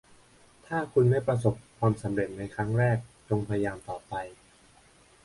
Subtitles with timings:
[0.67, 2.97] ถ้าคุณไม่ประสบความสำเร็จในครั้งแรก
[3.29, 4.13] จงพยายามต่อไป